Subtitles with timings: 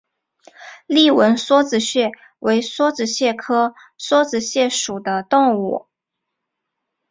[0.87, 2.09] 丽纹梭子蟹
[2.39, 5.89] 为梭子蟹科梭子蟹属的动物。